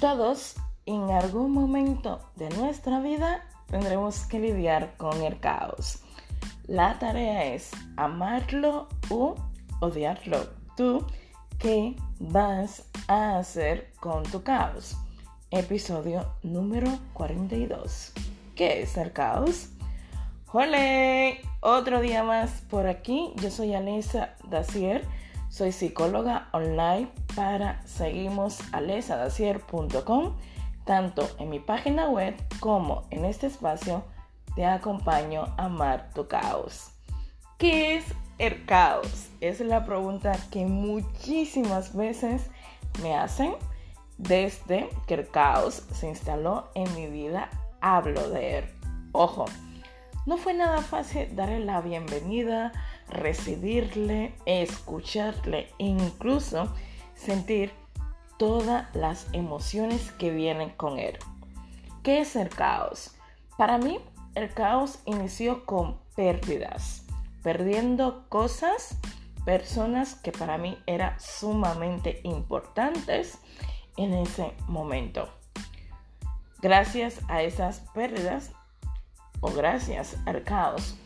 [0.00, 0.54] Todos
[0.86, 6.04] en algún momento de nuestra vida tendremos que lidiar con el caos.
[6.68, 9.34] La tarea es amarlo u
[9.80, 10.38] odiarlo.
[10.76, 11.04] ¿Tú
[11.58, 14.96] qué vas a hacer con tu caos?
[15.50, 18.12] Episodio número 42.
[18.54, 19.70] ¿Qué es el caos?
[20.52, 23.32] Hola, otro día más por aquí.
[23.42, 25.04] Yo soy Alisa Dacier,
[25.48, 30.36] soy psicóloga online para seguimosalesadacier.com.
[30.84, 34.04] Tanto en mi página web como en este espacio
[34.54, 36.92] te acompaño a amar tu caos.
[37.58, 38.04] ¿Qué es
[38.38, 39.28] el caos?
[39.40, 42.50] Es la pregunta que muchísimas veces
[43.02, 43.54] me hacen
[44.16, 47.50] desde que el caos se instaló en mi vida.
[47.80, 48.64] Hablo de él.
[49.12, 49.44] Ojo,
[50.26, 52.72] no fue nada fácil darle la bienvenida,
[53.10, 56.74] recibirle, escucharle e incluso
[57.14, 57.72] sentir
[58.38, 61.18] todas las emociones que vienen con él.
[62.02, 63.14] ¿Qué es el caos?
[63.56, 63.98] Para mí,
[64.34, 67.04] el caos inició con pérdidas,
[67.42, 68.96] perdiendo cosas,
[69.44, 73.38] personas que para mí eran sumamente importantes
[73.96, 75.28] en ese momento.
[76.60, 78.52] Gracias a esas pérdidas
[79.40, 80.96] o gracias al caos,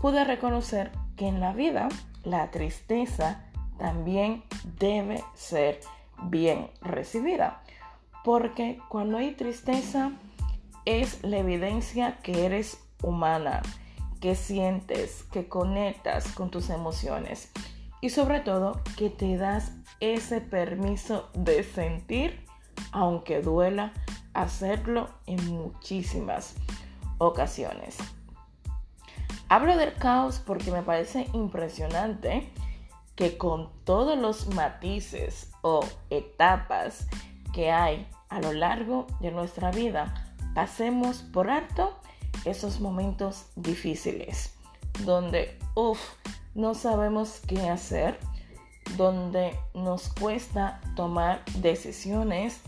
[0.00, 1.90] pude reconocer que en la vida
[2.24, 3.44] la tristeza
[3.78, 4.42] también
[4.78, 5.78] debe ser
[6.22, 7.62] bien recibida.
[8.24, 10.12] Porque cuando hay tristeza
[10.86, 13.60] es la evidencia que eres humana,
[14.22, 17.52] que sientes, que conectas con tus emociones
[18.00, 22.46] y sobre todo que te das ese permiso de sentir,
[22.92, 23.92] aunque duela
[24.32, 26.54] hacerlo en muchísimas
[27.18, 27.98] ocasiones.
[29.52, 32.52] Hablo del caos porque me parece impresionante
[33.16, 37.08] que con todos los matices o etapas
[37.52, 40.14] que hay a lo largo de nuestra vida,
[40.54, 41.98] pasemos por alto
[42.44, 44.54] esos momentos difíciles,
[45.00, 45.98] donde, uff,
[46.54, 48.20] no sabemos qué hacer,
[48.96, 52.60] donde nos cuesta tomar decisiones,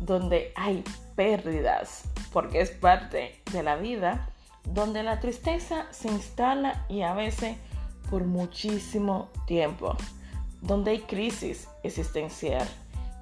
[0.00, 0.84] donde hay
[1.16, 2.04] pérdidas,
[2.34, 4.28] porque es parte de la vida,
[4.72, 7.56] donde la tristeza se instala y a veces
[8.10, 9.96] por muchísimo tiempo,
[10.62, 12.66] donde hay crisis existencial,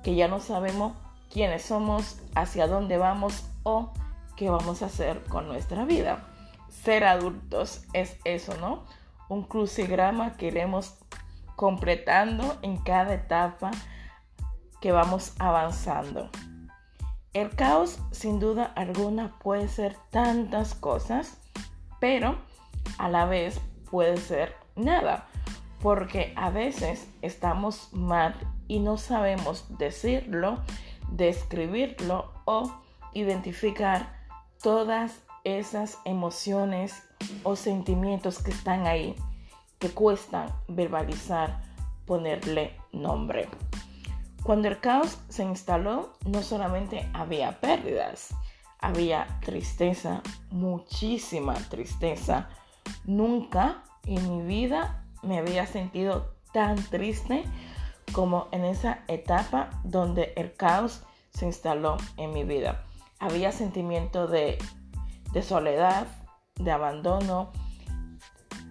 [0.02, 0.92] que ya no sabemos
[1.32, 3.92] quiénes somos, hacia dónde vamos o
[4.36, 6.24] qué vamos a hacer con nuestra vida.
[6.68, 8.84] Ser adultos es eso, ¿no?
[9.28, 10.94] Un crucigrama que iremos
[11.56, 13.70] completando en cada etapa
[14.80, 16.30] que vamos avanzando.
[17.36, 21.36] El caos, sin duda alguna, puede ser tantas cosas,
[22.00, 22.38] pero
[22.96, 23.60] a la vez
[23.90, 25.28] puede ser nada,
[25.82, 28.34] porque a veces estamos mal
[28.68, 30.62] y no sabemos decirlo,
[31.10, 32.72] describirlo o
[33.12, 34.16] identificar
[34.62, 37.02] todas esas emociones
[37.42, 39.14] o sentimientos que están ahí,
[39.78, 41.60] que cuestan verbalizar,
[42.06, 43.46] ponerle nombre.
[44.46, 48.32] Cuando el caos se instaló, no solamente había pérdidas,
[48.78, 52.48] había tristeza, muchísima tristeza.
[53.06, 57.42] Nunca en mi vida me había sentido tan triste
[58.12, 62.84] como en esa etapa donde el caos se instaló en mi vida.
[63.18, 64.58] Había sentimiento de,
[65.32, 66.06] de soledad,
[66.54, 67.50] de abandono,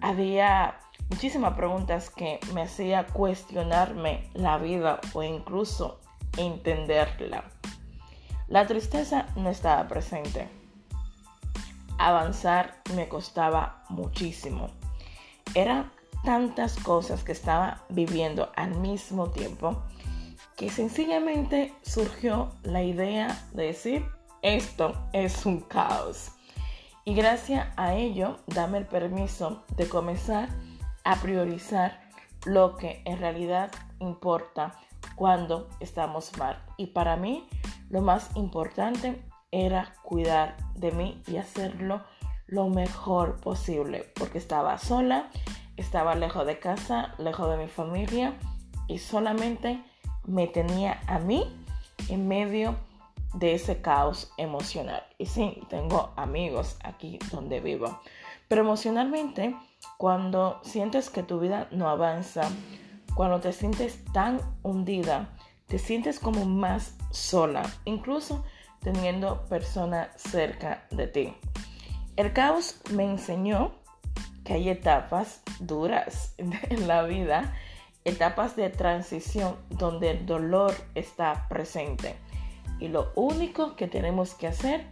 [0.00, 0.78] había
[1.10, 6.00] muchísimas preguntas que me hacía cuestionarme la vida o incluso
[6.36, 7.44] entenderla.
[8.48, 10.48] La tristeza no estaba presente.
[11.98, 14.68] Avanzar me costaba muchísimo.
[15.54, 15.90] Eran
[16.24, 19.82] tantas cosas que estaba viviendo al mismo tiempo
[20.56, 24.06] que sencillamente surgió la idea de decir,
[24.42, 26.32] esto es un caos.
[27.04, 30.48] Y gracias a ello, dame el permiso de comenzar
[31.06, 32.00] a priorizar
[32.44, 33.70] lo que en realidad
[34.00, 34.74] importa
[35.14, 36.60] cuando estamos mal.
[36.76, 37.48] Y para mí
[37.88, 39.22] lo más importante
[39.52, 42.02] era cuidar de mí y hacerlo
[42.48, 45.30] lo mejor posible, porque estaba sola,
[45.76, 48.34] estaba lejos de casa, lejos de mi familia
[48.88, 49.82] y solamente
[50.24, 51.44] me tenía a mí
[52.08, 52.74] en medio
[53.34, 55.04] de ese caos emocional.
[55.18, 58.00] Y sí, tengo amigos aquí donde vivo,
[58.48, 59.54] pero emocionalmente
[59.98, 62.48] cuando sientes que tu vida no avanza,
[63.14, 65.30] cuando te sientes tan hundida,
[65.66, 68.44] te sientes como más sola, incluso
[68.80, 71.34] teniendo personas cerca de ti.
[72.16, 73.72] El caos me enseñó
[74.44, 77.54] que hay etapas duras en la vida,
[78.04, 82.16] etapas de transición donde el dolor está presente.
[82.78, 84.86] Y lo único que tenemos que hacer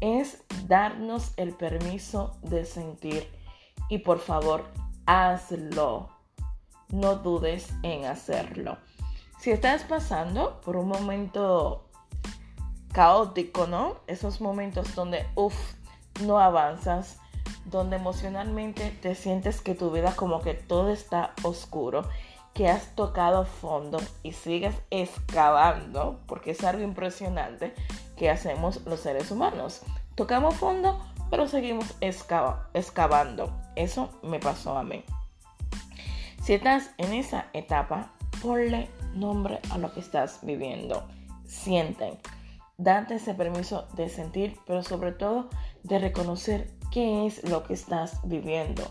[0.00, 3.35] es darnos el permiso de sentir.
[3.88, 4.64] Y por favor,
[5.06, 6.08] hazlo.
[6.88, 8.78] No dudes en hacerlo.
[9.38, 11.88] Si estás pasando por un momento
[12.92, 13.96] caótico, ¿no?
[14.06, 15.74] Esos momentos donde, uff,
[16.22, 17.18] no avanzas,
[17.66, 22.08] donde emocionalmente te sientes que tu vida como que todo está oscuro,
[22.54, 27.74] que has tocado fondo y sigues excavando, porque es algo impresionante
[28.16, 29.82] que hacemos los seres humanos.
[30.14, 30.98] Tocamos fondo,
[31.30, 33.52] pero seguimos excavando.
[33.74, 35.04] Eso me pasó a mí.
[36.42, 38.12] Si estás en esa etapa,
[38.42, 41.02] ponle nombre a lo que estás viviendo.
[41.44, 42.18] Sienten.
[42.78, 45.48] Date ese permiso de sentir, pero sobre todo
[45.82, 48.82] de reconocer qué es lo que estás viviendo.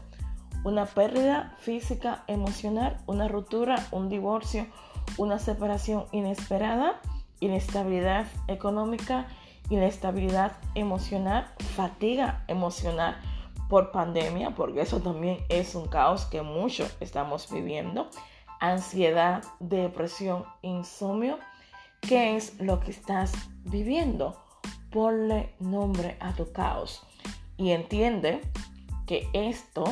[0.63, 4.65] Una pérdida física, emocional, una ruptura, un divorcio,
[5.17, 6.99] una separación inesperada,
[7.39, 9.27] inestabilidad económica,
[9.69, 13.17] inestabilidad emocional, fatiga emocional
[13.69, 18.09] por pandemia, porque eso también es un caos que muchos estamos viviendo,
[18.59, 21.39] ansiedad, depresión, insomnio.
[22.01, 23.33] ¿Qué es lo que estás
[23.63, 24.39] viviendo?
[24.91, 27.03] Ponle nombre a tu caos
[27.57, 28.41] y entiende
[29.07, 29.83] que esto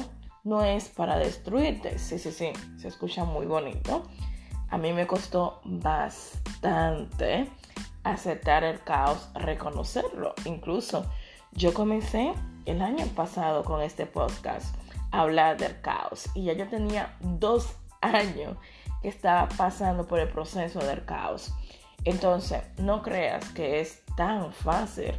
[0.43, 1.97] no es para destruirte.
[1.97, 4.03] Sí, sí, sí, se escucha muy bonito.
[4.69, 7.47] A mí me costó bastante
[8.03, 10.33] aceptar el caos, reconocerlo.
[10.45, 11.05] Incluso
[11.53, 12.33] yo comencé
[12.65, 14.75] el año pasado con este podcast
[15.11, 18.57] a hablar del caos y ya yo tenía dos años
[19.01, 21.53] que estaba pasando por el proceso del caos.
[22.05, 25.13] Entonces, no creas que es tan fácil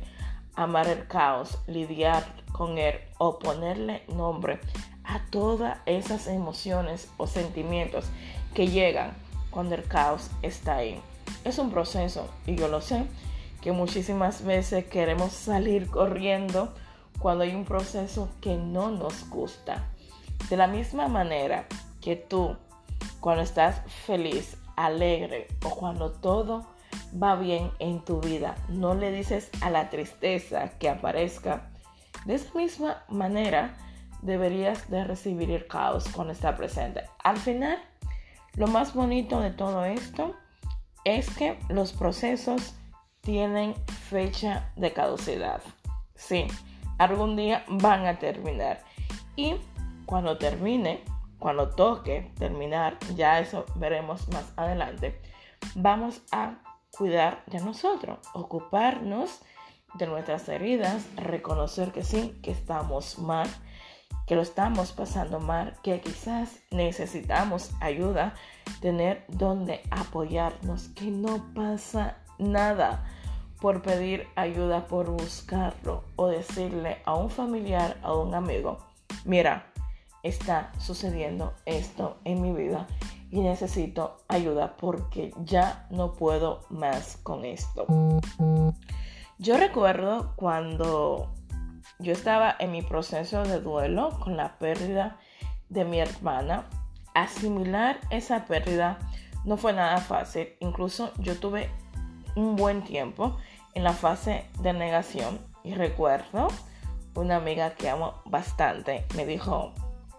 [0.55, 4.61] amar el caos, lidiar con él o ponerle nombre
[5.05, 8.07] a todas esas emociones o sentimientos
[8.55, 9.15] que llegan
[9.51, 11.01] cuando el caos está ahí.
[11.45, 13.07] Es un proceso y yo lo sé
[13.61, 16.75] que muchísimas veces queremos salir corriendo
[17.19, 19.89] cuando hay un proceso que no nos gusta.
[20.49, 21.67] De la misma manera
[22.01, 22.57] que tú,
[23.21, 26.67] cuando estás feliz, alegre o cuando todo
[27.23, 31.71] va bien en tu vida, no le dices a la tristeza que aparezca.
[32.25, 33.77] De esa misma manera,
[34.23, 37.03] deberías de recibir el caos cuando está presente.
[37.23, 37.79] Al final,
[38.57, 40.35] lo más bonito de todo esto
[41.05, 42.75] es que los procesos
[43.21, 43.75] tienen
[44.09, 45.63] fecha de caducidad.
[46.15, 46.47] Sí,
[46.99, 48.83] algún día van a terminar.
[49.37, 49.57] Y
[50.07, 51.03] cuando termine,
[51.39, 55.21] cuando toque terminar, ya eso veremos más adelante,
[55.75, 56.55] vamos a
[56.97, 59.41] cuidar de nosotros, ocuparnos
[59.95, 63.49] de nuestras heridas, reconocer que sí, que estamos mal,
[64.27, 68.35] que lo estamos pasando mal, que quizás necesitamos ayuda,
[68.81, 73.05] tener donde apoyarnos, que no pasa nada
[73.61, 78.79] por pedir ayuda, por buscarlo o decirle a un familiar, a un amigo,
[79.25, 79.73] mira,
[80.23, 82.87] está sucediendo esto en mi vida
[83.31, 87.87] y necesito ayuda porque ya no puedo más con esto.
[89.39, 91.33] Yo recuerdo cuando
[91.99, 95.19] yo estaba en mi proceso de duelo con la pérdida
[95.69, 96.65] de mi hermana.
[97.15, 98.99] Asimilar esa pérdida
[99.45, 100.49] no fue nada fácil.
[100.61, 101.71] Incluso yo tuve
[102.37, 103.37] un buen tiempo
[103.75, 105.39] en la fase de negación.
[105.63, 106.49] Y recuerdo
[107.15, 109.73] una amiga que amo bastante me dijo,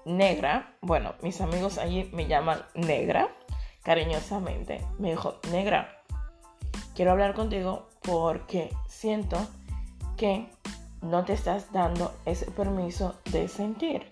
[0.06, 3.30] negra, bueno, mis amigos allí me llaman negra,
[3.84, 4.86] cariñosamente.
[4.98, 6.02] Me dijo, negra,
[6.96, 9.38] quiero hablar contigo porque siento
[10.18, 10.50] que
[11.06, 14.12] no te estás dando ese permiso de sentir,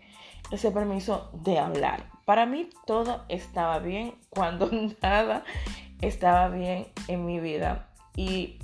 [0.52, 2.10] ese permiso de hablar.
[2.26, 4.70] Para mí todo estaba bien cuando
[5.02, 5.44] nada
[6.02, 7.90] estaba bien en mi vida.
[8.16, 8.60] Y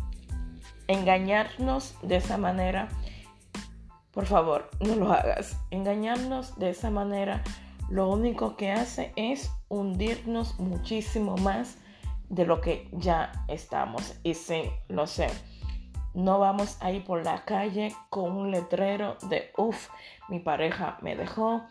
[0.88, 2.90] engañarnos de esa manera,
[4.12, 5.58] por favor, no lo hagas.
[5.72, 7.44] Engañarnos de esa manera
[7.90, 11.78] lo único que hace es hundirnos muchísimo más
[12.30, 14.14] de lo que ya estamos.
[14.24, 15.30] Y sí, lo sé
[16.14, 19.90] no vamos a ir por la calle con un letrero de, uff,
[20.28, 21.62] mi pareja me dejó,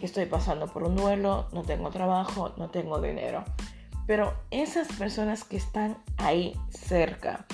[0.00, 3.44] estoy pasando por un duelo, no tengo trabajo, no tengo dinero.
[4.06, 7.46] Pero esas personas que están ahí cerca,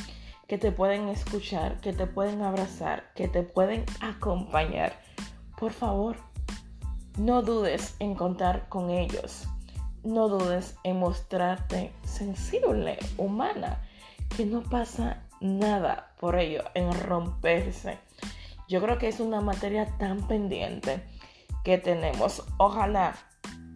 [0.47, 4.93] que te pueden escuchar, que te pueden abrazar, que te pueden acompañar,
[5.59, 6.17] por favor,
[7.19, 9.47] no dudes en contar con ellos.
[10.03, 13.81] No dudes en mostrarte sensible, humana,
[14.37, 17.99] que no pasa nada por ello en romperse.
[18.69, 21.03] Yo creo que es una materia tan pendiente
[21.65, 22.45] que tenemos.
[22.57, 23.15] Ojalá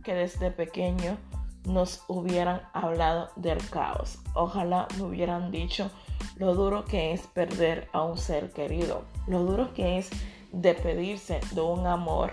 [0.02, 1.18] que desde pequeño
[1.64, 4.18] nos hubieran hablado del caos.
[4.34, 5.90] Ojalá me hubieran dicho
[6.36, 10.10] lo duro que es perder a un ser querido, lo duro que es
[10.52, 12.32] despedirse de un amor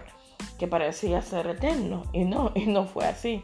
[0.59, 3.43] que parecía ser eterno y no, y no fue así.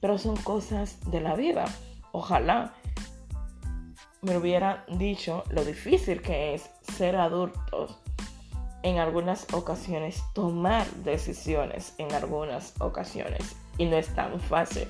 [0.00, 1.64] Pero son cosas de la vida.
[2.12, 2.74] Ojalá
[4.22, 7.98] me hubiera dicho lo difícil que es ser adultos
[8.82, 14.88] en algunas ocasiones, tomar decisiones en algunas ocasiones y no es tan fácil.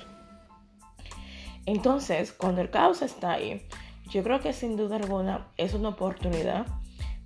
[1.66, 3.66] Entonces, cuando el caos está ahí,
[4.10, 6.66] yo creo que sin duda alguna es una oportunidad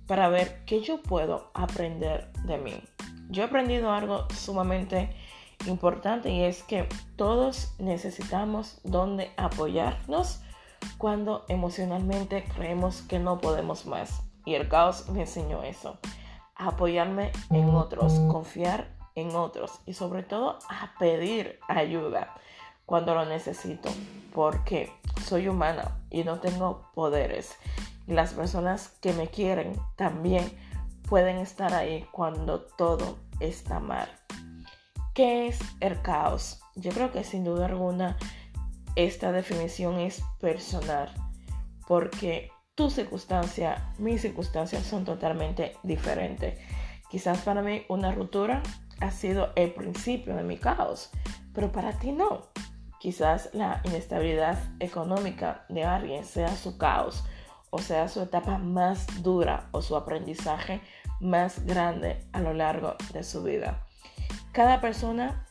[0.07, 2.83] para ver qué yo puedo aprender de mí.
[3.29, 5.15] Yo he aprendido algo sumamente
[5.65, 10.41] importante y es que todos necesitamos donde apoyarnos
[11.03, 14.21] cuando emocionalmente creemos que no podemos más.
[14.45, 15.97] Y el caos me enseñó eso.
[16.55, 22.33] apoyarme en otros, confiar en otros y sobre todo a pedir ayuda
[22.85, 23.89] cuando lo necesito.
[24.33, 24.93] Porque
[25.25, 27.57] soy humana y no tengo poderes.
[28.07, 30.57] Y las personas que me quieren también
[31.09, 34.07] pueden estar ahí cuando todo está mal.
[35.13, 36.61] ¿Qué es el caos?
[36.75, 38.15] Yo creo que sin duda alguna
[38.95, 41.13] esta definición es personal
[41.87, 46.59] porque tu circunstancia, mis circunstancias son totalmente diferentes.
[47.09, 48.63] Quizás para mí una ruptura
[48.99, 51.11] ha sido el principio de mi caos,
[51.53, 52.47] pero para ti no.
[52.99, 57.23] Quizás la inestabilidad económica de alguien sea su caos
[57.75, 60.79] o sea su etapa más dura o su aprendizaje
[61.19, 63.83] más grande a lo largo de su vida.
[64.51, 65.47] Cada persona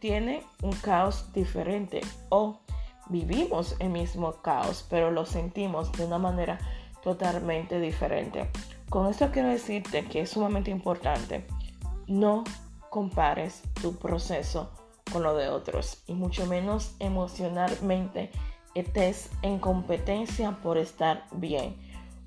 [0.00, 2.60] tiene un caos diferente o
[3.08, 6.58] vivimos el mismo caos, pero lo sentimos de una manera
[7.02, 8.50] totalmente diferente.
[8.88, 11.46] Con esto quiero decirte que es sumamente importante
[12.06, 12.44] no
[12.90, 14.70] compares tu proceso
[15.12, 18.30] con lo de otros y mucho menos emocionalmente
[18.74, 21.76] estés en competencia por estar bien.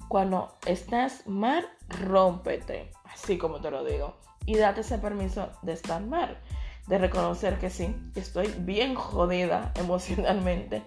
[0.08, 4.16] Cuando estás mal, rómpete, así como te lo digo,
[4.46, 6.38] y date ese permiso de estar mal
[6.88, 10.84] de reconocer que sí, estoy bien jodida emocionalmente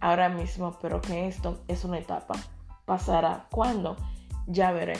[0.00, 2.34] ahora mismo, pero que esto es una etapa.
[2.84, 3.96] Pasará cuando,
[4.46, 4.94] ya veré.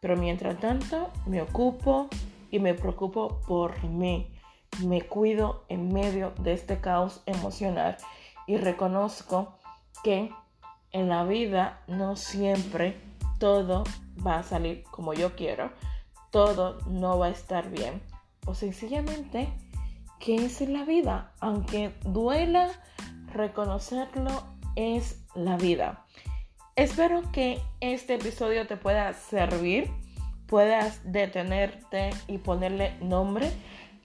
[0.00, 2.08] Pero mientras tanto, me ocupo
[2.50, 4.34] y me preocupo por mí.
[4.84, 7.96] Me cuido en medio de este caos emocional
[8.46, 9.54] y reconozco
[10.02, 10.30] que
[10.92, 13.00] en la vida no siempre
[13.38, 13.84] todo
[14.26, 15.70] va a salir como yo quiero.
[16.30, 18.02] Todo no va a estar bien.
[18.46, 19.52] O sencillamente
[20.20, 21.32] que es la vida.
[21.40, 22.70] Aunque duela
[23.32, 24.44] reconocerlo,
[24.76, 26.06] es la vida.
[26.76, 29.90] Espero que este episodio te pueda servir,
[30.46, 33.50] puedas detenerte y ponerle nombre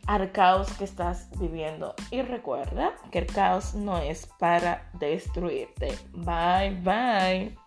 [0.07, 1.95] al caos que estás viviendo.
[2.12, 5.93] Y recuerda que el caos no es para destruirte.
[6.13, 7.64] Bye bye.